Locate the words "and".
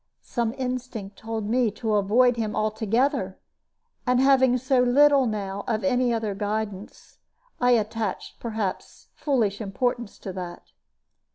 4.07-4.19